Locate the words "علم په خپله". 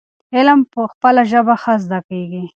0.35-1.21